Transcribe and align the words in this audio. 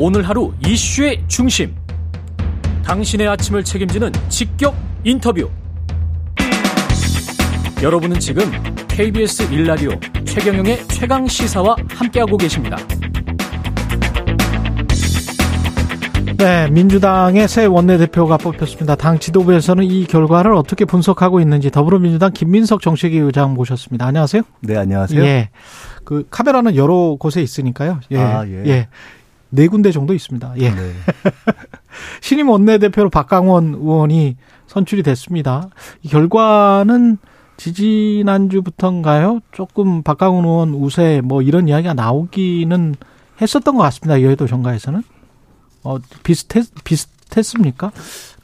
오늘 0.00 0.22
하루 0.22 0.52
이슈의 0.64 1.24
중심. 1.26 1.74
당신의 2.84 3.26
아침을 3.26 3.64
책임지는 3.64 4.12
직격 4.28 4.76
인터뷰. 5.02 5.50
여러분은 7.82 8.20
지금 8.20 8.44
KBS 8.86 9.52
일라디오 9.52 9.90
최경영의 10.24 10.86
최강 10.86 11.26
시사와 11.26 11.74
함께하고 11.88 12.36
계십니다. 12.36 12.76
네, 16.36 16.68
민주당의 16.70 17.48
새 17.48 17.66
원내대표가 17.66 18.36
뽑혔습니다. 18.36 18.94
당 18.94 19.18
지도부에서는 19.18 19.82
이 19.82 20.06
결과를 20.06 20.52
어떻게 20.52 20.84
분석하고 20.84 21.40
있는지 21.40 21.72
더불어민주당 21.72 22.30
김민석 22.32 22.82
정책위 22.82 23.18
의장 23.18 23.54
모셨습니다. 23.54 24.06
안녕하세요. 24.06 24.42
네, 24.60 24.76
안녕하세요. 24.76 25.20
예. 25.24 25.50
그 26.04 26.24
카메라는 26.30 26.76
여러 26.76 27.16
곳에 27.18 27.42
있으니까요. 27.42 27.98
예. 28.12 28.18
아, 28.18 28.46
예. 28.46 28.62
예. 28.66 28.88
네 29.50 29.66
군데 29.68 29.90
정도 29.92 30.14
있습니다. 30.14 30.54
예. 30.58 30.70
네. 30.70 30.92
신임 32.20 32.48
원내대표로 32.48 33.10
박강원 33.10 33.74
의원이 33.74 34.36
선출이 34.66 35.02
됐습니다. 35.02 35.68
이 36.02 36.08
결과는 36.08 37.18
지지난주부터인가요? 37.56 39.40
조금 39.52 40.02
박강원 40.02 40.44
의원 40.44 40.74
우세 40.74 41.20
뭐 41.24 41.42
이런 41.42 41.68
이야기가 41.68 41.94
나오기는 41.94 42.94
했었던 43.40 43.76
것 43.76 43.82
같습니다. 43.84 44.22
여의도 44.22 44.46
정가에서는. 44.46 45.02
어, 45.84 45.98
비슷했, 46.22 46.66
비슷했습니까? 46.84 47.90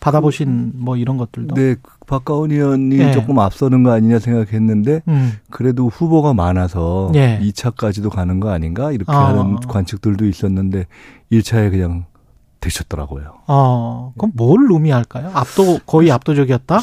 받아보신 0.05 0.73
뭐 0.75 0.99
이런 0.99 1.17
것들도. 1.17 1.55
네, 1.55 1.77
박가원 2.07 2.51
의원이 2.51 2.99
예. 2.99 3.13
조금 3.13 3.39
앞서는 3.39 3.83
거 3.83 3.93
아니냐 3.93 4.19
생각했는데 4.19 5.01
음. 5.09 5.33
그래도 5.49 5.89
후보가 5.89 6.35
많아서 6.35 7.11
예. 7.15 7.39
2차까지도 7.41 8.11
가는 8.11 8.39
거 8.39 8.51
아닌가 8.51 8.93
이렇게 8.93 9.11
아. 9.11 9.29
하는 9.29 9.57
관측들도 9.57 10.27
있었는데 10.27 10.87
1차에 11.33 11.71
그냥 11.71 12.05
되셨더라고요. 12.61 13.33
어, 13.47 14.13
그럼 14.19 14.33
뭘 14.35 14.67
의미할까요? 14.71 15.31
압도, 15.33 15.79
거의 15.87 16.13
압도적이었다? 16.13 16.81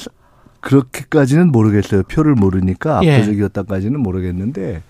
그렇게까지는 0.62 1.52
모르겠어요. 1.52 2.04
표를 2.04 2.34
모르니까 2.34 3.02
예. 3.04 3.17
압도적이었다까지는 3.17 4.00
모르겠는데 4.00 4.82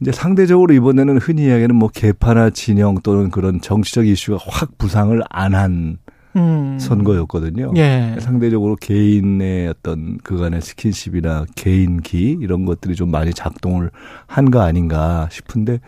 이제 0.00 0.12
상대적으로 0.12 0.72
이번에는 0.72 1.18
흔히 1.18 1.42
이야기하는 1.42 1.76
뭐 1.76 1.90
개파나 1.92 2.50
진영 2.50 2.94
또는 3.02 3.30
그런 3.30 3.60
정치적 3.60 4.06
이슈가 4.06 4.38
확 4.48 4.78
부상을 4.78 5.22
안 5.28 5.54
한 5.54 5.98
음. 6.36 6.78
선거였거든요. 6.78 7.72
예. 7.76 8.16
상대적으로 8.20 8.76
개인의 8.76 9.68
어떤 9.68 10.18
그간의 10.18 10.60
스킨십이나 10.62 11.46
개인기 11.56 12.38
이런 12.40 12.64
것들이 12.64 12.94
좀 12.94 13.10
많이 13.10 13.32
작동을 13.34 13.90
한 14.26 14.50
거 14.50 14.60
아닌가 14.60 15.28
싶은데 15.30 15.80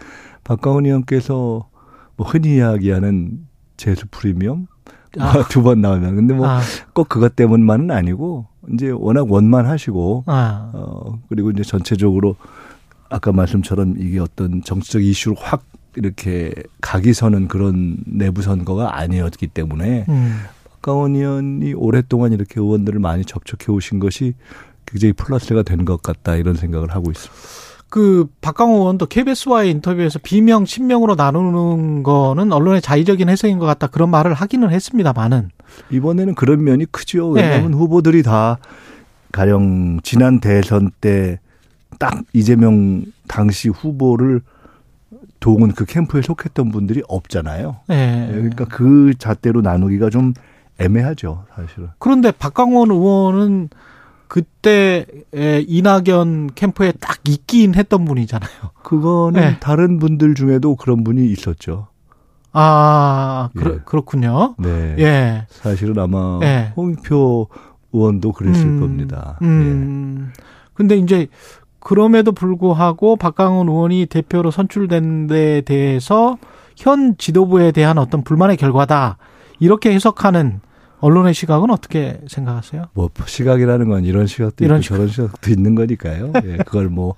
박강원 0.44 0.86
의원께서 0.86 1.68
뭐 2.16 2.26
흔히 2.26 2.56
이야기하는 2.56 3.46
재수 3.76 4.06
프리미엄 4.10 4.66
아. 5.18 5.44
두번 5.48 5.80
나오면 5.80 6.16
근데 6.16 6.34
뭐 6.34 6.46
아, 6.48 6.60
꼭 6.92 7.08
그것 7.08 7.36
때문만은 7.36 7.90
아니고 7.90 8.46
이제 8.72 8.90
워낙 8.90 9.30
원만하시고 9.30 10.24
아. 10.26 10.70
어 10.74 11.18
그리고 11.28 11.50
이제 11.50 11.62
전체적으로 11.62 12.36
아까 13.08 13.32
말씀처럼 13.32 13.96
이게 13.98 14.18
어떤 14.18 14.62
정치적 14.62 15.02
이슈로 15.02 15.36
확 15.38 15.64
이렇게 15.96 16.52
각이 16.80 17.12
서는 17.12 17.48
그런 17.48 17.96
내부 18.06 18.42
선거가 18.42 18.98
아니었기 18.98 19.48
때문에 19.48 20.06
음. 20.08 20.40
박강원 20.70 21.14
의원이 21.16 21.74
오랫동안 21.74 22.32
이렇게 22.32 22.60
의원들을 22.60 22.98
많이 23.00 23.24
접촉해 23.24 23.76
오신 23.76 23.98
것이 24.00 24.34
굉장히 24.86 25.12
플러스가 25.12 25.62
된 25.62 25.84
것 25.84 26.02
같다 26.02 26.36
이런 26.36 26.54
생각을 26.54 26.90
하고 26.90 27.10
있습니다. 27.10 27.34
그 27.88 28.26
박강호 28.40 28.78
의원도 28.80 29.06
KBS와의 29.06 29.70
인터뷰에서 29.70 30.18
비명, 30.22 30.64
친명으로 30.64 31.14
나누는 31.14 32.02
거는 32.02 32.50
언론의 32.52 32.80
자의적인 32.80 33.28
해석인 33.28 33.58
것 33.58 33.66
같다 33.66 33.86
그런 33.86 34.08
말을 34.10 34.32
하기는 34.32 34.70
했습니다만은 34.70 35.50
이번에는 35.90 36.34
그런 36.34 36.64
면이 36.64 36.86
크죠. 36.90 37.28
왜냐하면 37.30 37.74
후보들이 37.74 38.22
다 38.22 38.58
가령 39.30 40.00
지난 40.02 40.40
대선 40.40 40.90
때 41.00 41.38
딱 41.98 42.22
이재명 42.32 43.04
당시 43.28 43.68
후보를 43.68 44.40
도운 45.42 45.72
그 45.72 45.84
캠프에 45.84 46.22
속했던 46.22 46.70
분들이 46.70 47.02
없잖아요. 47.08 47.80
예. 47.90 48.28
그러니까 48.30 48.64
그 48.64 49.12
잣대로 49.18 49.60
나누기가 49.60 50.08
좀 50.08 50.34
애매하죠, 50.78 51.46
사실은. 51.54 51.88
그런데 51.98 52.30
박강원 52.30 52.92
의원은 52.92 53.68
그때 54.28 55.04
에, 55.34 55.64
이낙연 55.66 56.54
캠프에 56.54 56.92
딱 56.92 57.18
있긴 57.28 57.74
했던 57.74 58.04
분이잖아요. 58.04 58.50
그거는 58.84 59.40
네. 59.40 59.56
다른 59.58 59.98
분들 59.98 60.36
중에도 60.36 60.76
그런 60.76 61.02
분이 61.02 61.26
있었죠. 61.26 61.88
아, 62.52 63.50
그렇, 63.56 63.74
예. 63.74 63.78
그렇군요. 63.84 64.54
네. 64.58 64.94
예. 65.00 65.46
사실은 65.50 65.98
아마 65.98 66.38
예. 66.44 66.72
홍표 66.76 67.48
의원도 67.92 68.30
그랬을 68.32 68.64
음, 68.64 68.80
겁니다. 68.80 69.38
예. 69.42 69.46
음. 69.46 70.32
근데 70.72 70.96
이제 70.96 71.26
그럼에도 71.82 72.32
불구하고 72.32 73.16
박강원 73.16 73.68
의원이 73.68 74.06
대표로 74.06 74.50
선출된 74.50 75.26
데 75.26 75.60
대해서 75.62 76.38
현 76.76 77.16
지도부에 77.18 77.72
대한 77.72 77.98
어떤 77.98 78.22
불만의 78.22 78.56
결과다. 78.56 79.18
이렇게 79.58 79.92
해석하는 79.92 80.60
언론의 81.00 81.34
시각은 81.34 81.70
어떻게 81.70 82.20
생각하세요? 82.28 82.84
뭐 82.94 83.10
시각이라는 83.26 83.88
건 83.88 84.04
이런 84.04 84.26
시각도 84.26 84.64
이런 84.64 84.78
있고 84.78 84.94
저런 84.94 85.08
시각도 85.08 85.50
있는 85.50 85.74
거니까요. 85.74 86.32
예, 86.44 86.56
그걸 86.58 86.88
뭐 86.88 87.16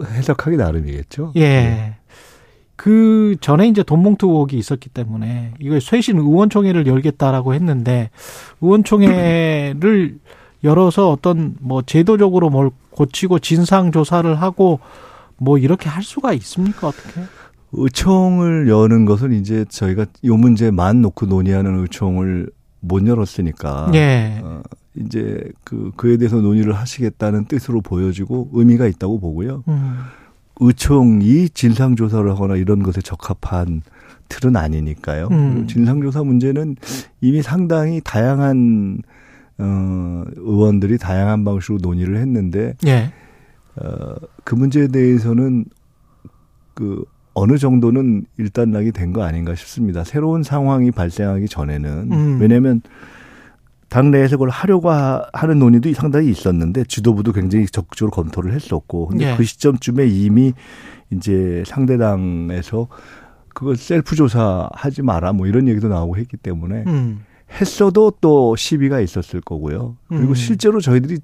해석하기 0.00 0.56
나름이겠죠. 0.56 1.32
예. 1.36 1.96
그 2.76 3.34
전에 3.40 3.66
이제 3.66 3.82
돈봉투 3.82 4.28
의혹이 4.28 4.56
있었기 4.56 4.90
때문에 4.90 5.54
이거 5.58 5.80
쇄신 5.80 6.18
의원총회를 6.18 6.86
열겠다라고 6.86 7.54
했는데 7.54 8.10
의원총회를 8.60 10.18
열어서 10.62 11.10
어떤 11.10 11.56
뭐 11.60 11.82
제도적으로 11.82 12.50
뭘 12.50 12.70
고치고 12.98 13.38
진상 13.38 13.92
조사를 13.92 14.34
하고 14.40 14.80
뭐 15.36 15.56
이렇게 15.56 15.88
할 15.88 16.02
수가 16.02 16.32
있습니까 16.32 16.88
어떻게? 16.88 17.20
의총을 17.72 18.68
여는 18.68 19.04
것은 19.04 19.32
이제 19.32 19.64
저희가 19.68 20.06
요 20.24 20.36
문제만 20.36 21.00
놓고 21.02 21.26
논의하는 21.26 21.78
의총을 21.78 22.50
못 22.80 23.06
열었으니까 23.06 23.92
예. 23.94 24.40
어, 24.42 24.62
이제 24.96 25.40
그 25.62 25.92
그에 25.94 26.16
대해서 26.16 26.40
논의를 26.40 26.72
하시겠다는 26.72 27.44
뜻으로 27.44 27.82
보여지고 27.82 28.50
의미가 28.52 28.88
있다고 28.88 29.20
보고요. 29.20 29.62
음. 29.68 29.98
의총이 30.60 31.50
진상 31.50 31.94
조사를 31.94 32.28
하거나 32.28 32.56
이런 32.56 32.82
것에 32.82 33.00
적합한 33.00 33.82
틀은 34.28 34.56
아니니까요. 34.56 35.28
음. 35.30 35.52
그리고 35.52 35.66
진상 35.68 36.00
조사 36.00 36.24
문제는 36.24 36.74
이미 37.20 37.42
상당히 37.42 38.00
다양한 38.02 39.02
어 39.58 40.24
의원들이 40.36 40.98
다양한 40.98 41.44
방식으로 41.44 41.78
논의를 41.82 42.16
했는데 42.18 42.74
예. 42.86 43.12
어, 43.76 44.14
그 44.44 44.54
문제에 44.54 44.88
대해서는 44.88 45.64
그 46.74 47.04
어느 47.34 47.56
정도는 47.58 48.24
일단락이 48.38 48.92
된 48.92 49.12
거 49.12 49.22
아닌가 49.22 49.54
싶습니다. 49.54 50.04
새로운 50.04 50.42
상황이 50.42 50.90
발생하기 50.90 51.46
전에는 51.48 52.12
음. 52.12 52.38
왜냐하면 52.40 52.82
당내에서 53.88 54.36
그걸 54.36 54.50
하려고 54.50 54.90
하- 54.90 55.24
하는 55.32 55.58
논의도 55.58 55.92
상당히 55.94 56.28
있었는데 56.30 56.84
지도부도 56.84 57.32
굉장히 57.32 57.66
적극적으로 57.66 58.10
검토를 58.10 58.52
했었고 58.52 59.06
근데 59.08 59.32
예. 59.32 59.36
그 59.36 59.44
시점쯤에 59.44 60.06
이미 60.06 60.52
이제 61.10 61.62
상대당에서 61.66 62.88
그걸 63.54 63.76
셀프 63.76 64.14
조사하지 64.14 65.02
마라 65.02 65.32
뭐 65.32 65.46
이런 65.46 65.68
얘기도 65.68 65.88
나오고 65.88 66.16
했기 66.18 66.36
때문에 66.36 66.84
음. 66.86 67.20
했어도 67.50 68.12
또 68.20 68.56
시비가 68.56 69.00
있었을 69.00 69.40
거고요. 69.40 69.96
그리고 70.08 70.28
음. 70.28 70.34
실제로 70.34 70.80
저희들이 70.80 71.18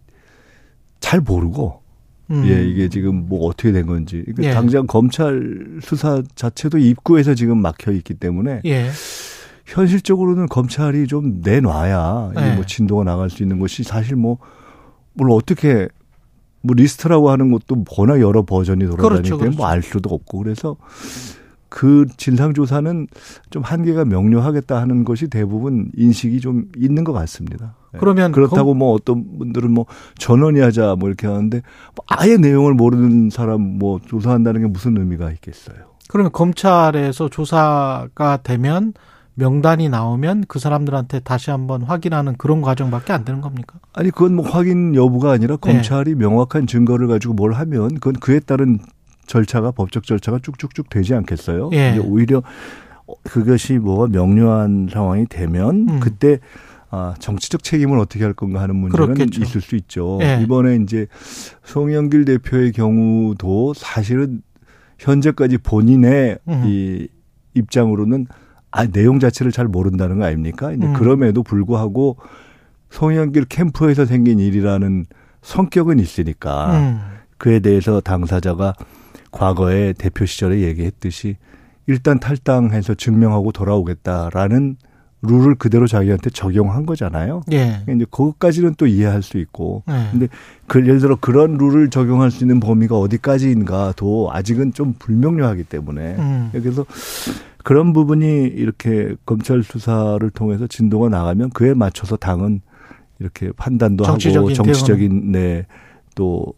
잘 1.01 1.21
모르고 1.21 1.83
음. 2.31 2.45
예, 2.47 2.65
이게 2.65 2.89
지금 2.89 3.29
뭐 3.29 3.47
어떻게 3.47 3.73
된 3.73 3.87
건지. 3.87 4.23
그러니까 4.25 4.45
예. 4.45 4.51
당장 4.53 4.87
검찰 4.87 5.79
수사 5.83 6.23
자체도 6.35 6.79
입구에서 6.79 7.35
지금 7.35 7.61
막혀 7.61 7.93
있기 7.93 8.15
때문에 8.15 8.63
예. 8.65 8.89
현실적으로는 9.67 10.49
검찰이 10.49 11.07
좀 11.07 11.41
내놔야 11.43 12.33
예. 12.37 12.55
뭐 12.55 12.65
진도가 12.65 13.05
나갈 13.05 13.31
수 13.31 13.43
있는 13.43 13.59
것이 13.59 13.83
사실 13.83 14.17
뭐, 14.17 14.39
뭘 15.13 15.31
어떻게 15.31 15.89
뭐 16.63 16.75
리스트라고 16.75 17.31
하는 17.31 17.51
것도 17.51 17.85
워낙 17.99 18.21
여러 18.21 18.43
버전이 18.43 18.85
돌아다니기 18.85 19.03
그렇죠, 19.03 19.23
때문에 19.23 19.45
그렇죠. 19.45 19.57
뭐알 19.57 19.83
수도 19.83 20.15
없고 20.15 20.39
그래서 20.39 20.77
그 21.75 22.07
진상조사는 22.19 23.09
좀 23.51 23.65
한계가 23.65 24.05
명료하겠다 24.05 24.81
하는 24.81 25.03
것이 25.03 25.27
대부분 25.27 25.91
인식이 25.97 26.41
좀 26.41 26.67
있는 26.77 27.03
것 27.03 27.13
같습니다. 27.13 27.75
예. 27.95 27.99
그러면 27.99 28.31
그렇다고 28.31 28.75
뭐 28.75 28.95
어떤 28.95 29.39
분들은 29.39 29.73
뭐 29.73 29.87
전원이 30.17 30.61
하자 30.61 30.95
뭐 31.01 31.09
이렇게 31.09 31.27
하는데 31.27 31.63
뭐 31.97 32.05
아예 32.07 32.37
내용을 32.37 32.75
모르는 32.75 33.31
사람 33.31 33.61
뭐 33.61 33.99
조사한다는 34.07 34.61
게 34.61 34.69
무슨 34.69 34.97
의미가 34.97 35.33
있겠어요. 35.33 35.79
그러면 36.09 36.31
검찰에서 36.31 37.29
조사가 37.29 38.39
되면 38.45 38.93
명단이 39.35 39.89
나오면 39.89 40.45
그 40.47 40.61
사람들한테 40.61 41.21
다시 41.21 41.51
한번 41.51 41.83
확인하는 41.83 42.37
그런 42.37 42.63
과정밖에 42.63 43.13
안 43.13 43.25
되는 43.25 43.41
겁니까? 43.41 43.81
아니 43.95 44.13
그건 44.13 44.37
뭐 44.37 44.49
확인 44.49 44.95
여부가 44.95 45.33
아니라 45.33 45.57
네. 45.57 45.73
검찰이 45.73 46.15
명확한 46.15 46.69
증거를 46.69 47.09
가지고 47.09 47.35
뭘 47.35 47.55
하면 47.55 47.95
그건 47.95 48.13
그에 48.13 48.39
따른 48.39 48.79
절차가 49.27 49.71
법적 49.71 50.05
절차가 50.05 50.39
쭉쭉쭉 50.43 50.89
되지 50.89 51.15
않겠어요? 51.15 51.71
예. 51.73 51.93
이제 51.93 51.99
오히려 51.99 52.43
그것이 53.23 53.75
뭐가 53.75 54.09
명료한 54.09 54.89
상황이 54.91 55.27
되면 55.27 55.89
음. 55.89 56.01
그때 56.01 56.39
아, 56.91 57.15
정치적 57.19 57.65
책임을 57.65 57.99
어떻게 57.99 58.23
할 58.23 58.35
건가 58.35 58.61
하는 58.61 58.77
문제는 58.77 59.07
그렇겠죠. 59.15 59.43
있을 59.43 59.61
수 59.61 59.75
있죠. 59.77 60.19
예. 60.23 60.41
이번에 60.43 60.77
이제 60.77 61.09
송영길 61.65 62.25
대표의 62.25 62.73
경우도 62.73 63.75
사실은 63.75 64.43
현재까지 64.99 65.59
본인의 65.59 66.39
음. 66.49 66.63
이 66.67 67.09
입장으로는 67.55 68.27
아, 68.71 68.87
내용 68.87 69.19
자체를 69.19 69.53
잘 69.53 69.67
모른다는 69.67 70.19
거 70.19 70.25
아닙니까? 70.25 70.73
이제 70.73 70.87
음. 70.87 70.93
그럼에도 70.93 71.43
불구하고 71.43 72.17
송영길 72.91 73.47
캠프에서 73.47 74.05
생긴 74.05 74.39
일이라는 74.39 75.07
성격은 75.43 75.99
있으니까 75.99 76.79
음. 76.79 77.01
그에 77.39 77.59
대해서 77.59 78.01
당사자가 78.01 78.75
과거에 79.35 79.93
대표 79.93 80.25
시절에 80.25 80.61
얘기했듯이 80.61 81.37
일단 81.87 82.19
탈당해서 82.19 82.95
증명하고 82.95 83.53
돌아오겠다라는 83.53 84.77
룰을 85.23 85.55
그대로 85.57 85.87
자기한테 85.87 86.31
적용한 86.31 86.87
거잖아요. 86.87 87.43
예. 87.53 87.83
이제 87.89 88.05
그것까지는 88.11 88.75
또 88.77 88.87
이해할 88.87 89.23
수 89.23 89.39
있고. 89.39 89.83
예. 89.89 90.11
근데 90.11 90.29
그 90.67 90.81
예를 90.81 91.01
들어 91.01 91.17
그런 91.17 91.57
룰을 91.57 91.91
적용할 91.91 92.31
수 92.31 92.45
있는 92.45 92.61
범위가 92.61 92.99
어디까지인가도 92.99 94.31
아직은 94.33 94.75
좀 94.75 94.95
불명료하기 94.99 95.65
때문에 95.65 96.17
음. 96.17 96.51
그래서 96.53 96.85
그런 97.65 97.93
부분이 97.93 98.45
이렇게 98.49 99.15
검찰 99.25 99.63
수사를 99.63 100.29
통해서 100.31 100.67
진도가 100.67 101.09
나가면 101.09 101.51
그에 101.51 101.73
맞춰서 101.75 102.17
당은 102.17 102.61
이렇게 103.19 103.51
판단도 103.53 104.05
정치적인 104.05 104.39
하고 104.39 104.53
정치적인 104.53 105.33
네, 105.33 105.67
네또 106.15 106.53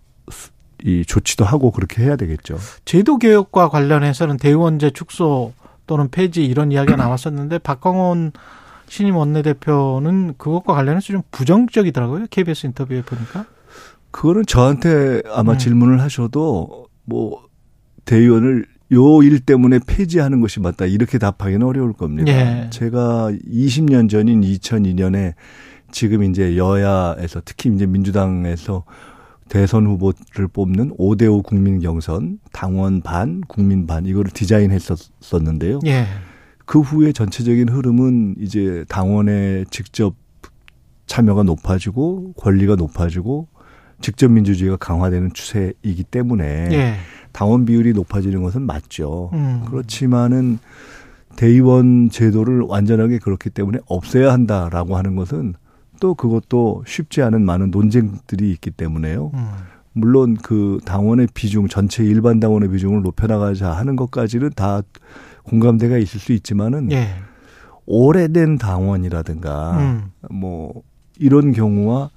이 0.84 1.04
조치도 1.06 1.44
하고 1.44 1.70
그렇게 1.70 2.02
해야 2.02 2.16
되겠죠. 2.16 2.58
제도 2.84 3.18
개혁과 3.18 3.68
관련해서는 3.68 4.36
대의원제 4.36 4.90
축소 4.90 5.52
또는 5.86 6.08
폐지 6.10 6.44
이런 6.44 6.72
이야기가 6.72 6.96
나왔었는데 6.96 7.58
박광원 7.58 8.32
신임 8.88 9.16
원내대표는 9.16 10.34
그것과 10.38 10.74
관련해서 10.74 11.06
좀 11.06 11.22
부정적이더라고요. 11.30 12.26
KBS 12.30 12.66
인터뷰에 12.66 13.02
보니까. 13.02 13.46
그거는 14.10 14.46
저한테 14.46 15.22
아마 15.32 15.52
음. 15.52 15.58
질문을 15.58 16.00
하셔도 16.00 16.86
뭐 17.04 17.42
대의원을 18.04 18.66
요 18.92 19.20
일 19.22 19.40
때문에 19.40 19.80
폐지하는 19.84 20.40
것이 20.40 20.60
맞다 20.60 20.86
이렇게 20.86 21.18
답하기는 21.18 21.66
어려울 21.66 21.92
겁니다. 21.92 22.30
예. 22.30 22.70
제가 22.70 23.32
20년 23.52 24.08
전인 24.08 24.42
2002년에 24.42 25.34
지금 25.90 26.22
이제 26.22 26.56
여야에서 26.56 27.42
특히 27.44 27.68
이제 27.74 27.86
민주당에서 27.86 28.84
대선 29.48 29.86
후보를 29.86 30.48
뽑는 30.52 30.96
5대5 30.96 31.44
국민 31.44 31.80
경선 31.80 32.40
당원 32.52 33.00
반 33.00 33.40
국민 33.46 33.86
반 33.86 34.06
이거를 34.06 34.30
디자인했었었는데요. 34.32 35.80
예. 35.86 36.06
그 36.64 36.80
후에 36.80 37.12
전체적인 37.12 37.68
흐름은 37.68 38.36
이제 38.40 38.84
당원의 38.88 39.66
직접 39.70 40.14
참여가 41.06 41.44
높아지고 41.44 42.32
권리가 42.32 42.74
높아지고 42.74 43.46
직접 44.00 44.28
민주주의가 44.28 44.76
강화되는 44.76 45.32
추세이기 45.32 46.04
때문에 46.10 46.68
예. 46.72 46.94
당원 47.32 47.64
비율이 47.64 47.92
높아지는 47.92 48.42
것은 48.42 48.62
맞죠. 48.62 49.30
음. 49.32 49.64
그렇지만은 49.68 50.58
대의원 51.36 52.10
제도를 52.10 52.62
완전하게 52.62 53.18
그렇기 53.18 53.50
때문에 53.50 53.78
없애야 53.86 54.32
한다라고 54.32 54.96
하는 54.96 55.16
것은 55.16 55.54
또 56.00 56.14
그것도 56.14 56.84
쉽지 56.86 57.22
않은 57.22 57.44
많은 57.44 57.70
논쟁들이 57.70 58.50
있기 58.52 58.70
때문에요. 58.70 59.30
음. 59.34 59.48
물론 59.92 60.36
그 60.36 60.78
당원의 60.84 61.28
비중 61.32 61.68
전체 61.68 62.04
일반 62.04 62.38
당원의 62.38 62.70
비중을 62.70 63.02
높여나가자 63.02 63.72
하는 63.72 63.96
것까지는 63.96 64.50
다 64.54 64.82
공감대가 65.44 65.96
있을 65.96 66.20
수 66.20 66.32
있지만은 66.32 66.92
예. 66.92 67.08
오래된 67.86 68.58
당원이라든가 68.58 69.78
음. 69.78 70.10
뭐 70.30 70.82
이런 71.18 71.52
경우와 71.52 72.10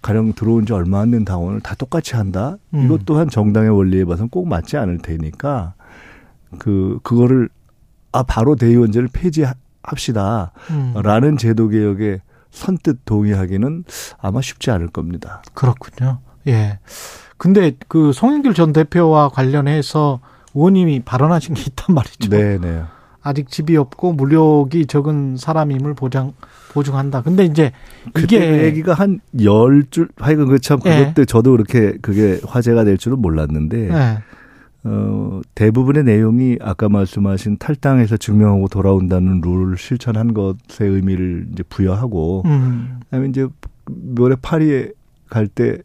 가령 0.00 0.34
들어온 0.34 0.64
지 0.66 0.72
얼마 0.72 1.00
안 1.00 1.10
된 1.10 1.24
당원을 1.24 1.60
다 1.60 1.74
똑같이 1.74 2.14
한다. 2.16 2.56
음. 2.74 2.84
이것 2.84 3.04
또한 3.04 3.28
정당의 3.28 3.70
원리에 3.70 4.04
봐서는 4.04 4.28
꼭 4.30 4.48
맞지 4.48 4.76
않을 4.76 4.98
테니까 4.98 5.74
그 6.58 7.00
그거를 7.02 7.48
아 8.12 8.22
바로 8.22 8.54
대의원제를 8.56 9.08
폐지합시다라는 9.12 10.52
음. 10.70 11.36
제도 11.36 11.68
개혁에 11.68 12.20
선뜻 12.56 13.00
동의하기는 13.04 13.84
아마 14.20 14.40
쉽지 14.40 14.70
않을 14.70 14.88
겁니다. 14.88 15.42
그렇군요. 15.54 16.20
예. 16.48 16.78
근데 17.36 17.72
그 17.88 18.12
송영길 18.12 18.54
전 18.54 18.72
대표와 18.72 19.28
관련해서 19.28 20.20
의원님이 20.54 21.00
발언하신 21.04 21.54
게 21.54 21.62
있단 21.68 21.94
말이죠. 21.94 22.30
네, 22.30 22.58
네. 22.58 22.82
아직 23.22 23.50
집이 23.50 23.76
없고 23.76 24.12
물력이 24.14 24.86
적은 24.86 25.36
사람임을 25.36 25.94
보장 25.94 26.32
보증한다. 26.72 27.22
근데 27.22 27.44
이제 27.44 27.72
그때 28.14 28.36
이게 28.36 28.64
얘기가 28.64 28.94
한 28.94 29.20
열 29.40 29.84
줄 29.90 30.08
하여간 30.16 30.46
그참 30.48 30.78
예. 30.86 30.98
그것 30.98 31.14
때 31.14 31.24
저도 31.24 31.50
그렇게 31.52 31.98
그게 32.00 32.40
화제가 32.46 32.84
될 32.84 32.96
줄은 32.96 33.18
몰랐는데 33.20 33.90
예. 33.90 34.18
어, 34.88 35.40
대부분의 35.56 36.04
내용이 36.04 36.58
아까 36.60 36.88
말씀하신 36.88 37.58
탈당해서 37.58 38.16
증명하고 38.16 38.68
돌아온다는 38.68 39.40
룰을 39.40 39.76
실천한 39.78 40.32
것의 40.32 40.56
의미를 40.90 41.48
이제 41.52 41.64
부여하고, 41.68 42.42
음. 42.46 43.00
그다음에 43.04 43.28
이제 43.28 43.48
묘래 43.86 44.36
파리에 44.40 44.92
갈 45.28 45.48
때 45.48 45.78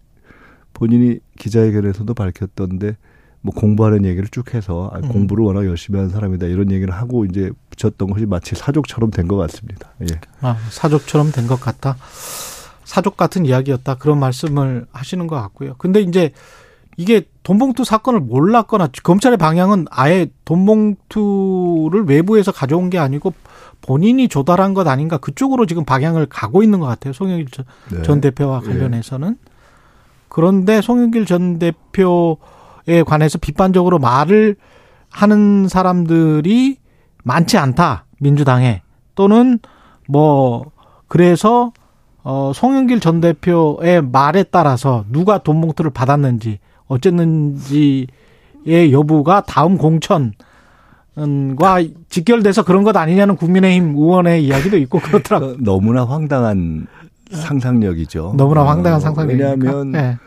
본인이 0.74 1.20
기자회견에서도 1.40 2.14
밝혔던데, 2.14 2.96
뭐 3.44 3.52
공부하는 3.56 4.06
얘기를 4.06 4.28
쭉 4.30 4.54
해서 4.54 4.92
아, 4.94 5.00
음. 5.00 5.08
공부를 5.10 5.44
워낙 5.44 5.66
열심히 5.66 5.98
하는 5.98 6.12
사람이다 6.12 6.46
이런 6.46 6.70
얘기를 6.72 6.94
하고 6.94 7.26
이제 7.26 7.50
붙였던 7.72 8.12
것이 8.12 8.28
마치 8.28 8.54
사족처럼 8.54 9.10
된 9.10 9.28
것 9.28 9.36
같습니다. 9.38 9.90
예. 10.02 10.06
아, 10.42 10.56
사족처럼 10.70 11.32
된 11.32 11.48
것 11.48 11.60
같다. 11.60 11.98
사족 12.84 13.18
같은 13.18 13.46
이야기였다. 13.48 13.96
그런 13.96 14.20
말씀을 14.20 14.86
하시는 14.92 15.26
것 15.26 15.38
같고요. 15.38 15.74
근데 15.80 16.02
이제 16.02 16.34
이게 17.02 17.24
돈봉투 17.42 17.84
사건을 17.84 18.20
몰랐거나 18.20 18.90
검찰의 19.02 19.40
방향은 19.40 19.88
아예 19.90 20.28
돈봉투를 20.46 22.04
외부에서 22.06 22.52
가져온 22.52 22.92
게 22.92 23.00
아니고 23.00 23.34
본인이 23.82 24.28
조달한 24.28 24.76
것 24.76 24.88
아닌가 24.88 25.18
그쪽으로 25.18 25.66
지금 25.66 25.84
방향을 25.84 26.28
가고 26.28 26.62
있는 26.62 26.80
것 26.80 26.86
같아요. 26.86 27.14
송영길 27.14 27.48
전, 27.48 27.66
네. 27.92 28.04
전 28.04 28.22
대표와 28.22 28.62
예. 28.64 28.68
관련해서는. 28.68 29.36
그런데 30.30 30.80
송영길 30.80 31.26
전 31.26 31.58
대표에 31.58 33.02
관해서 33.08 33.40
비판적으로 33.40 33.98
말을 33.98 34.56
하는 35.10 35.68
사람들이 35.68 36.78
많지 37.24 37.58
않다. 37.58 38.06
민주당에. 38.20 38.84
또는 39.16 39.58
뭐 40.08 40.66
그래서 41.08 41.74
어 42.24 42.52
송영길 42.54 43.00
전 43.00 43.22
대표의 43.22 44.04
말에 44.04 44.44
따라서 44.44 45.04
누가 45.10 45.40
돈 45.40 45.62
봉투를 45.62 45.90
받았는지 45.90 46.60
어쨌는지의 46.92 48.08
여부가 48.92 49.42
다음 49.42 49.78
공천 49.78 50.34
과 51.58 51.84
직결돼서 52.10 52.64
그런 52.64 52.84
것 52.84 52.96
아니냐는 52.96 53.36
국민의힘 53.36 53.96
의원의 53.96 54.46
이야기도 54.46 54.78
있고 54.78 55.00
그렇더라고요. 55.00 55.52
어, 55.52 55.56
너무나 55.60 56.06
황당한 56.06 56.88
상상력이죠. 57.32 58.34
너무나 58.38 58.66
황당한 58.66 58.98
어, 58.98 59.00
상상력이니까. 59.00 59.50
왜냐하면 59.50 59.92
네. 59.92 60.18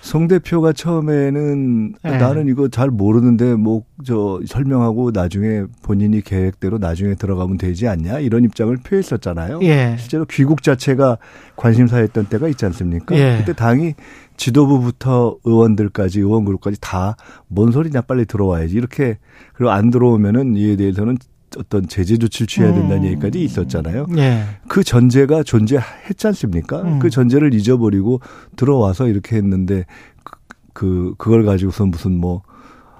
송 0.00 0.28
대표가 0.28 0.72
처음에는 0.72 1.94
네. 2.02 2.18
나는 2.18 2.46
이거 2.48 2.68
잘 2.68 2.88
모르는데 2.88 3.54
뭐 3.54 3.82
저 4.04 4.40
설명하고 4.46 5.10
나중에 5.10 5.64
본인이 5.82 6.20
계획대로 6.20 6.78
나중에 6.78 7.14
들어가면 7.14 7.58
되지 7.58 7.88
않냐 7.88 8.20
이런 8.20 8.44
입장을 8.44 8.76
표했었잖아요. 8.76 9.58
예. 9.62 9.96
실제로 9.98 10.24
귀국 10.26 10.62
자체가 10.62 11.18
관심사였던 11.56 12.26
때가 12.26 12.46
있지 12.48 12.64
않습니까? 12.66 13.16
예. 13.16 13.38
그때 13.38 13.52
당이 13.54 13.94
지도부부터 14.38 15.36
의원들까지 15.44 16.20
의원 16.20 16.44
그룹까지 16.46 16.80
다 16.80 17.16
뭔 17.50 17.72
소리냐 17.72 18.02
빨리 18.02 18.24
들어와야지 18.24 18.74
이렇게 18.74 19.18
그리고 19.54 19.70
안 19.70 19.90
들어오면은 19.90 20.56
이에 20.56 20.76
대해서는 20.76 21.16
어떤 21.56 21.86
제재 21.88 22.18
조치를 22.18 22.46
취해야 22.46 22.72
된다는 22.74 23.04
음. 23.04 23.08
얘기까지 23.08 23.42
있었잖아요. 23.42 24.06
예. 24.18 24.42
그 24.68 24.84
전제가 24.84 25.42
존재했지 25.42 26.26
않습니까? 26.26 26.82
음. 26.82 26.98
그 26.98 27.08
전제를 27.08 27.54
잊어버리고 27.54 28.20
들어와서 28.56 29.08
이렇게 29.08 29.36
했는데 29.36 29.86
그, 30.24 30.36
그 30.74 31.14
그걸 31.16 31.44
가지고서 31.44 31.86
무슨 31.86 32.12
뭐 32.18 32.42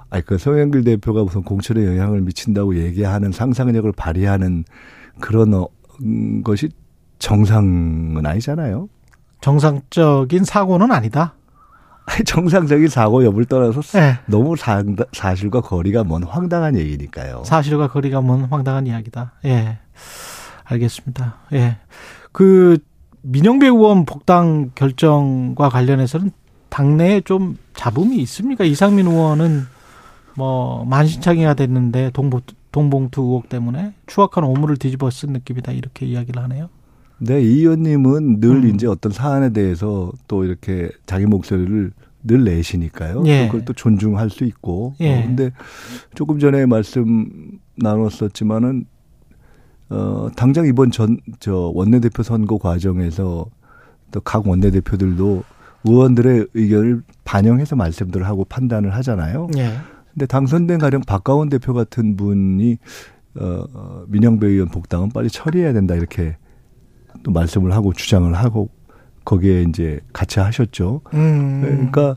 아니 0.08 0.24
그 0.24 0.38
송영길 0.38 0.84
대표가 0.84 1.22
무슨 1.24 1.42
공천에 1.42 1.84
영향을 1.86 2.22
미친다고 2.22 2.78
얘기하는 2.78 3.32
상상력을 3.32 3.92
발휘하는 3.92 4.64
그런 5.20 5.52
어, 5.52 5.68
음, 6.02 6.42
것이 6.42 6.70
정상은 7.18 8.24
아니잖아요. 8.24 8.88
정상적인 9.40 10.44
사고는 10.44 10.90
아니다. 10.90 11.34
아니, 12.06 12.24
정상적인 12.24 12.88
사고 12.88 13.24
여부를 13.24 13.44
떠나서 13.46 13.80
예. 13.98 14.18
너무 14.26 14.56
사, 14.56 14.82
사실과 15.12 15.60
거리가 15.60 16.04
먼 16.04 16.22
황당한 16.22 16.76
얘기니까요. 16.76 17.42
사실과 17.44 17.88
거리가 17.88 18.22
먼 18.22 18.44
황당한 18.44 18.86
이야기다. 18.86 19.32
예. 19.44 19.78
알겠습니다. 20.64 21.36
예. 21.52 21.78
그 22.32 22.78
민영배 23.22 23.66
의원 23.66 24.06
복당 24.06 24.70
결정과 24.74 25.68
관련해서는 25.68 26.30
당내에 26.70 27.20
좀 27.22 27.58
잡음이 27.74 28.16
있습니까? 28.22 28.64
이상민 28.64 29.06
의원은 29.06 29.66
뭐 30.34 30.84
만신창이가 30.84 31.54
됐는데 31.54 32.10
돈 32.12 32.30
돈봉투 32.70 33.22
의혹 33.22 33.48
때문에 33.48 33.94
추악한 34.06 34.44
오물을 34.44 34.76
뒤집어 34.76 35.10
쓴 35.10 35.32
느낌이다 35.32 35.72
이렇게 35.72 36.06
이야기를 36.06 36.42
하네요. 36.44 36.68
네, 37.20 37.40
이 37.42 37.60
의원님은 37.60 38.40
늘 38.40 38.64
음. 38.64 38.74
이제 38.74 38.86
어떤 38.86 39.10
사안에 39.12 39.50
대해서 39.50 40.12
또 40.28 40.44
이렇게 40.44 40.90
자기 41.06 41.26
목소리를 41.26 41.92
늘 42.24 42.44
내시니까요. 42.44 43.22
예. 43.26 43.46
그걸 43.46 43.64
또 43.64 43.72
존중할 43.72 44.30
수 44.30 44.44
있고. 44.44 44.94
예. 45.00 45.18
어, 45.18 45.26
근데 45.26 45.50
조금 46.14 46.38
전에 46.38 46.66
말씀 46.66 47.58
나눴었지만은 47.76 48.84
어 49.90 50.28
당장 50.36 50.66
이번 50.66 50.90
전 50.90 51.18
저 51.40 51.72
원내대표 51.74 52.22
선거 52.22 52.58
과정에서 52.58 53.46
또 54.10 54.20
각 54.20 54.46
원내대표들도 54.46 55.44
의원들의 55.84 56.48
의견을 56.54 57.02
반영해서 57.24 57.76
말씀들을 57.76 58.26
하고 58.26 58.44
판단을 58.44 58.94
하잖아요. 58.96 59.48
예. 59.56 59.72
근데 60.12 60.26
당선된 60.26 60.78
가령 60.78 61.02
박가원 61.06 61.48
대표 61.48 61.72
같은 61.72 62.16
분이 62.16 62.76
어 63.40 64.04
민영배 64.08 64.46
의원 64.48 64.68
복당은 64.68 65.10
빨리 65.10 65.28
처리해야 65.30 65.72
된다 65.72 65.94
이렇게 65.94 66.36
또 67.22 67.30
말씀을 67.30 67.72
하고 67.72 67.92
주장을 67.92 68.32
하고 68.34 68.70
거기에 69.24 69.62
이제 69.68 70.00
같이 70.12 70.40
하셨죠. 70.40 71.02
음. 71.14 71.60
그러니까 71.60 72.16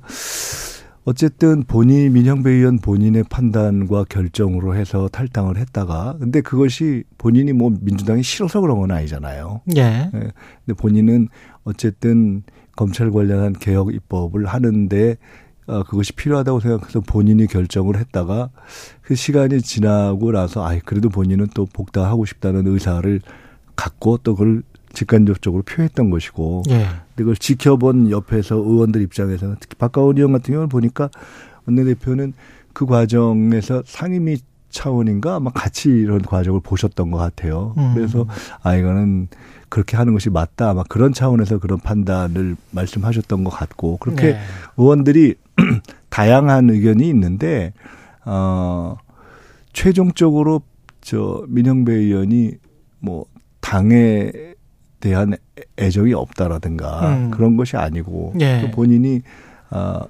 어쨌든 1.04 1.64
본인 1.64 2.14
민영배 2.14 2.52
의원 2.52 2.78
본인의 2.78 3.26
판단과 3.30 4.06
결정으로 4.08 4.76
해서 4.76 5.10
탈당을 5.10 5.58
했다가 5.58 6.18
근데 6.20 6.42
그것이 6.42 7.04
본인이 7.18 7.54
뭐 7.54 7.74
민주당이 7.82 8.22
싫어서 8.22 8.62
그런 8.62 8.80
건 8.80 8.92
아니잖아요. 8.92 9.62
예. 9.76 9.82
네. 9.82 10.10
근데 10.12 10.78
본인은 10.78 11.28
어쨌든 11.64 12.44
검찰 12.76 13.12
관련한 13.12 13.54
개혁 13.54 13.94
입법을 13.94 14.46
하는데 14.46 15.18
어, 15.68 15.84
그것이 15.84 16.14
필요하다고 16.14 16.60
생각해서 16.60 17.00
본인이 17.02 17.48
결정을 17.48 17.98
했다가 17.98 18.50
그 19.02 19.16
시간이 19.16 19.62
지나고 19.62 20.32
나서 20.32 20.66
아이 20.66 20.80
그래도 20.80 21.10
본인은 21.10 21.48
또 21.54 21.66
복당하고 21.66 22.26
싶다는 22.26 22.68
의사를 22.68 23.22
갖고 23.76 24.18
또 24.18 24.36
그걸 24.36 24.64
직간접적으로 24.94 25.64
표했던 25.64 26.10
것이고 26.10 26.64
예. 26.70 26.88
그걸 27.16 27.36
지켜본 27.36 28.12
옆에서 28.12 28.56
의원들 28.56 29.02
입장에서는 29.02 29.58
특히 29.60 29.76
박가원 29.76 30.18
의원 30.18 30.34
같은 30.34 30.54
경우는 30.54 30.70
보니까 30.70 31.10
원내대표는 31.66 32.34
그 32.74 32.86
과정에서 32.86 33.84
상임위 33.86 34.40
차원인가 34.70 35.36
아마 35.36 35.52
같이 35.52 35.90
이런 35.90 36.22
과정을 36.22 36.62
보셨던 36.62 37.12
것 37.12 37.18
같아요. 37.18 37.74
음. 37.78 37.94
그래서 37.94 38.26
아 38.64 38.76
이거는 38.76 39.28
그렇게 39.70 39.98
하는 39.98 40.14
것이 40.14 40.30
맞다 40.30 40.70
아마 40.70 40.84
그런 40.84 41.14
차원에서 41.14 41.60
그런 41.60 41.80
판단을 41.80 42.56
말씀하셨던 42.72 43.44
것 43.44 43.50
같고 43.52 43.98
그렇게 43.98 44.34
네. 44.34 44.40
의원들이 44.78 45.36
다양한 46.10 46.70
의견이 46.70 47.08
있는데 47.10 47.74
어 48.26 48.98
최종적으로 49.74 50.62
저 51.02 51.44
민영배 51.48 51.94
의원이 51.94 52.54
뭐 53.00 53.26
당에 53.60 54.32
대한 55.02 55.36
애정이 55.78 56.14
없다라든가 56.14 57.16
음. 57.16 57.32
그런 57.32 57.58
것이 57.58 57.76
아니고 57.76 58.36
예. 58.40 58.72
본인이 58.74 59.22
아 59.70 60.06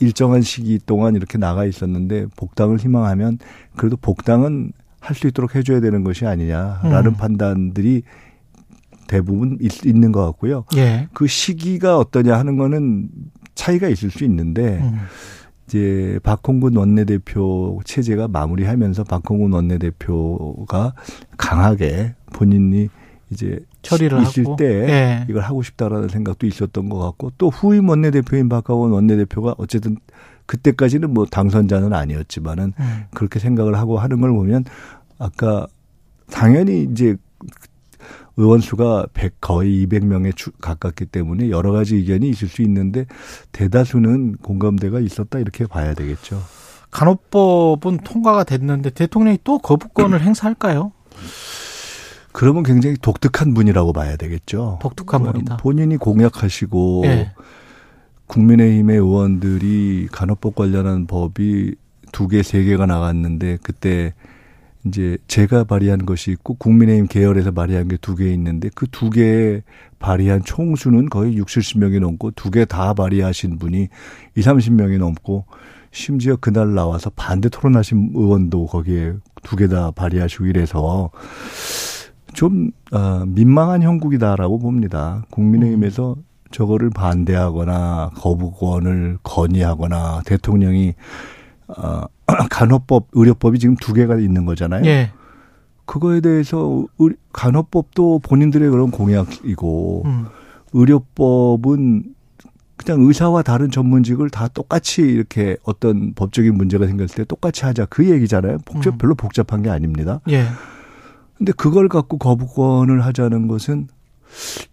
일정한 0.00 0.42
시기 0.42 0.80
동안 0.84 1.14
이렇게 1.14 1.38
나가 1.38 1.64
있었는데 1.64 2.26
복당을 2.34 2.78
희망하면 2.78 3.38
그래도 3.76 3.96
복당은 3.96 4.72
할 5.02 5.16
수 5.16 5.26
있도록 5.26 5.56
해줘야 5.56 5.80
되는 5.80 6.04
것이 6.04 6.26
아니냐라는 6.26 7.06
음. 7.10 7.14
판단들이 7.14 8.02
대부분 9.08 9.58
있, 9.60 9.84
있는 9.84 10.12
것 10.12 10.24
같고요. 10.26 10.64
예. 10.76 11.08
그 11.12 11.26
시기가 11.26 11.98
어떠냐 11.98 12.38
하는 12.38 12.56
거는 12.56 13.10
차이가 13.54 13.88
있을 13.88 14.10
수 14.10 14.24
있는데 14.24 14.78
음. 14.78 15.00
이제 15.66 16.18
박홍근 16.22 16.76
원내대표 16.76 17.80
체제가 17.84 18.28
마무리하면서 18.28 19.04
박홍근 19.04 19.52
원내대표가 19.52 20.94
강하게 21.36 22.14
본인이 22.32 22.88
이제 23.30 23.58
처리를 23.82 24.22
있을 24.22 24.44
하고. 24.44 24.56
때 24.56 24.64
예. 24.64 25.26
이걸 25.28 25.42
하고 25.42 25.62
싶다라는 25.62 26.08
생각도 26.08 26.46
있었던 26.46 26.88
것 26.88 26.98
같고 26.98 27.32
또 27.38 27.50
후임 27.50 27.88
원내대표인 27.88 28.48
박하원 28.48 28.92
원내대표가 28.92 29.54
어쨌든 29.58 29.96
그때까지는 30.46 31.12
뭐 31.12 31.26
당선자는 31.26 31.92
아니었지만은 31.92 32.72
음. 32.78 33.04
그렇게 33.14 33.38
생각을 33.38 33.76
하고 33.76 33.98
하는 33.98 34.20
걸 34.20 34.30
보면 34.30 34.64
아까 35.18 35.66
당연히 36.30 36.84
이제 36.90 37.16
의원 38.36 38.60
수가 38.60 39.06
100 39.12 39.40
거의 39.40 39.86
200명에 39.86 40.32
가깝기 40.60 41.06
때문에 41.06 41.50
여러 41.50 41.72
가지 41.72 41.96
의견이 41.96 42.28
있을 42.30 42.48
수 42.48 42.62
있는데 42.62 43.06
대다수는 43.52 44.36
공감대가 44.38 45.00
있었다 45.00 45.38
이렇게 45.38 45.66
봐야 45.66 45.94
되겠죠. 45.94 46.42
간호법은 46.90 47.98
통과가 48.04 48.44
됐는데 48.44 48.90
대통령이 48.90 49.38
또 49.44 49.58
거부권을 49.58 50.20
행사할까요? 50.24 50.92
그러면 52.32 52.62
굉장히 52.62 52.96
독특한 53.00 53.54
분이라고 53.54 53.92
봐야 53.92 54.16
되겠죠. 54.16 54.78
독특한 54.80 55.22
분이다. 55.22 55.56
본인이 55.58 55.96
공약하시고 55.96 57.00
네. 57.04 57.32
국민의힘의 58.26 58.96
의원들이 58.96 60.08
간호법 60.10 60.54
관련한 60.54 61.06
법이 61.06 61.74
두 62.12 62.28
개, 62.28 62.42
세 62.42 62.62
개가 62.64 62.86
나갔는데 62.86 63.58
그때 63.62 64.14
이제 64.86 65.16
제가 65.28 65.64
발의한 65.64 66.06
것이 66.06 66.30
있고 66.32 66.54
국민의힘 66.54 67.06
계열에서 67.06 67.52
발의한 67.52 67.86
게 67.88 67.96
두 67.98 68.16
개 68.16 68.32
있는데 68.32 68.68
그 68.74 68.86
두개 68.90 69.62
발의한 70.00 70.42
총수는 70.44 71.08
거의 71.10 71.36
6, 71.36 71.46
70명이 71.46 72.00
넘고 72.00 72.32
두 72.32 72.50
개 72.50 72.64
다 72.64 72.92
발의하신 72.94 73.58
분이 73.58 73.88
2, 74.36 74.40
30명이 74.40 74.98
넘고 74.98 75.44
심지어 75.92 76.36
그날 76.36 76.74
나와서 76.74 77.10
반대 77.14 77.48
토론하신 77.48 78.12
의원도 78.14 78.66
거기에 78.66 79.12
두 79.44 79.56
개 79.56 79.68
다 79.68 79.90
발의하시고 79.92 80.46
이래서 80.46 81.10
좀 82.32 82.70
어, 82.92 83.24
민망한 83.26 83.82
형국이다라고 83.82 84.58
봅니다. 84.58 85.24
국민의힘에서 85.30 86.16
음. 86.18 86.24
저거를 86.50 86.90
반대하거나 86.90 88.10
거부권을 88.14 89.18
건의하거나 89.22 90.22
대통령이 90.26 90.94
어, 91.68 92.02
간호법, 92.50 93.08
의료법이 93.12 93.58
지금 93.58 93.76
두 93.76 93.94
개가 93.94 94.18
있는 94.18 94.44
거잖아요. 94.44 94.84
예. 94.84 95.10
그거에 95.84 96.20
대해서 96.20 96.86
의, 96.98 97.10
간호법도 97.32 98.20
본인들의 98.20 98.70
그런 98.70 98.90
공약이고 98.90 100.02
음. 100.04 100.26
의료법은 100.72 102.14
그냥 102.76 103.02
의사와 103.02 103.42
다른 103.42 103.70
전문직을 103.70 104.30
다 104.30 104.48
똑같이 104.48 105.02
이렇게 105.02 105.56
어떤 105.64 106.14
법적인 106.14 106.54
문제가 106.54 106.86
생겼을 106.86 107.16
때 107.16 107.24
똑같이 107.24 107.64
하자 107.64 107.86
그 107.86 108.08
얘기잖아요. 108.10 108.58
복잡 108.64 108.94
음. 108.94 108.98
별로 108.98 109.14
복잡한 109.14 109.62
게 109.62 109.70
아닙니다. 109.70 110.20
예. 110.30 110.46
근데 111.36 111.52
그걸 111.52 111.88
갖고 111.88 112.18
거부권을 112.18 113.04
하자는 113.04 113.48
것은 113.48 113.88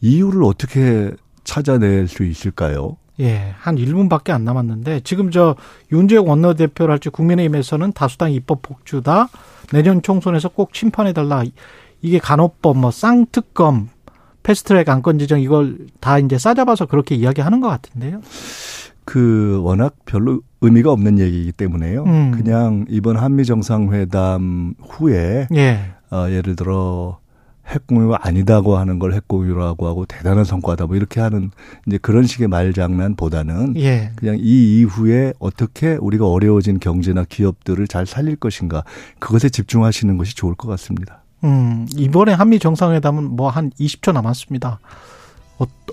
이유를 0.01 0.44
어떻게 0.44 1.12
찾아낼 1.44 2.08
수 2.08 2.24
있을까요? 2.24 2.98
예, 3.20 3.54
한 3.58 3.75
1분밖에 3.75 4.30
안 4.32 4.46
남았는데 4.46 5.01
지금 5.01 5.30
저 5.30 5.56
윤재욱 5.92 6.28
원내대표를 6.28 6.94
할지 6.94 7.10
국민의힘에서는 7.10 7.92
다수당 7.92 8.32
입법 8.32 8.62
복주다. 8.62 9.28
내년 9.74 10.01
총선에서 10.01 10.50
꼭 10.50 10.74
심판해 10.74 11.12
달라. 11.12 11.44
이게 12.01 12.18
간호법 12.18 12.78
뭐 12.78 12.92
쌍특검 12.92 13.89
패스트트랙 14.44 14.88
안건 14.88 15.20
지정 15.20 15.42
이걸 15.42 15.78
다 16.00 16.18
이제 16.18 16.38
싸잡아서 16.38 16.86
그렇게 16.86 17.16
이야기하는 17.16 17.60
것 17.60 17.68
같은데요. 17.68 18.22
그 19.10 19.60
워낙 19.63 19.96
별로 20.06 20.39
의미가 20.62 20.92
없는 20.92 21.18
얘기이기 21.18 21.51
때문에요. 21.51 22.04
음. 22.04 22.30
그냥 22.30 22.86
이번 22.89 23.18
한미 23.18 23.44
정상회담 23.44 24.75
후에 24.88 25.48
예. 25.56 25.80
어, 26.12 26.28
예를 26.30 26.56
들어 26.56 27.18
핵공유가 27.66 28.20
아니다고 28.22 28.78
하는 28.78 29.00
걸 29.00 29.13
핵공유라고 29.13 29.88
하고 29.88 30.06
대단한 30.06 30.44
성과다 30.44 30.86
뭐 30.86 30.96
이렇게 30.96 31.22
하는 31.22 31.50
이제 31.88 31.98
그런 31.98 32.28
식의 32.28 32.50
말장난보다는 32.50 33.78
예. 33.78 34.12
그냥 34.16 34.38
이 34.39 34.80
이후에 34.80 35.34
어떻게 35.39 35.98
우리가 36.00 36.28
어려워진 36.28 36.80
경제나 36.80 37.25
기업들을 37.28 37.88
잘 37.88 38.06
살릴 38.06 38.36
것인가 38.36 38.84
그것에 39.18 39.50
집중하시는 39.50 40.18
것이 40.18 40.36
좋을 40.36 40.54
것 40.54 40.68
같습니다. 40.68 41.24
음, 41.44 41.88
이번에 41.96 42.34
한미 42.34 42.60
정상회담은 42.60 43.24
뭐 43.24 43.50
한 43.50 43.72
20초 43.72 44.13
남았습니다. 44.13 44.80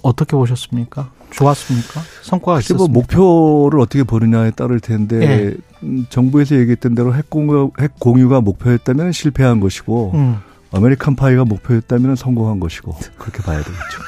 어, 0.03 0.13
떻게 0.15 0.37
보셨습니까? 0.37 1.11
좋았습니까? 1.37 2.01
성과가 2.23 2.53
뭐 2.53 2.59
있었습니까? 2.61 2.93
뭐 2.93 3.03
목표를 3.03 3.81
어떻게 3.81 4.03
보느냐에 4.03 4.51
따를 4.51 4.81
텐데 4.81 5.21
예. 5.23 5.57
음, 5.83 6.07
정부에서 6.09 6.57
얘기했던 6.57 6.95
대로 6.95 7.15
핵 7.15 7.31
공유 7.31 7.71
핵 7.81 7.99
공유가 7.99 8.41
목표였다면 8.41 9.13
실패한 9.13 9.61
것이고 9.61 10.13
음. 10.15 10.39
American 10.73 11.17
Pie가 11.17 11.45
목표였다면 11.45 12.17
성공한 12.17 12.61
것이고 12.61 12.97
그렇게 13.19 13.43
봐야 13.43 13.59
되겠죠. 13.59 14.03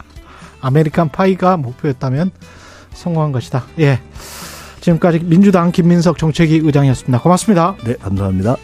American 0.60 1.10
Pie가 1.10 1.56
목표였다면 1.56 2.30
성공한 2.92 3.32
것이다. 3.32 3.64
예. 3.78 4.00
지금까지 4.80 5.20
민주당 5.20 5.72
김민석 5.72 6.18
정책위 6.18 6.60
의장이었습니다. 6.64 7.20
고맙습니다. 7.20 7.76
네, 7.84 7.94
감사합니다. 7.94 8.56